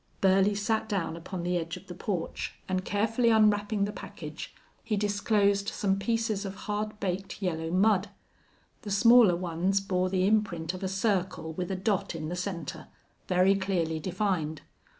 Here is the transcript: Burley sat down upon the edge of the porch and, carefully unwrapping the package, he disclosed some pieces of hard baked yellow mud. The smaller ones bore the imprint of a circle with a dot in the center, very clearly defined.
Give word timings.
Burley 0.19 0.55
sat 0.55 0.89
down 0.89 1.15
upon 1.15 1.43
the 1.43 1.57
edge 1.57 1.77
of 1.77 1.85
the 1.85 1.93
porch 1.93 2.55
and, 2.67 2.83
carefully 2.83 3.29
unwrapping 3.29 3.85
the 3.85 3.91
package, 3.91 4.51
he 4.83 4.97
disclosed 4.97 5.69
some 5.69 5.99
pieces 5.99 6.43
of 6.43 6.55
hard 6.65 6.99
baked 6.99 7.39
yellow 7.39 7.69
mud. 7.69 8.09
The 8.81 8.89
smaller 8.89 9.35
ones 9.35 9.79
bore 9.79 10.09
the 10.09 10.25
imprint 10.25 10.73
of 10.73 10.81
a 10.81 10.87
circle 10.87 11.53
with 11.53 11.69
a 11.69 11.75
dot 11.75 12.15
in 12.15 12.29
the 12.29 12.35
center, 12.35 12.87
very 13.27 13.53
clearly 13.53 13.99
defined. 13.99 14.63